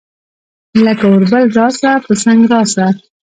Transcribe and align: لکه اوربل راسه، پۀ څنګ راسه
لکه 0.85 1.05
اوربل 1.09 1.45
راسه، 1.57 1.91
پۀ 2.05 2.11
څنګ 2.23 2.39
راسه 2.51 2.85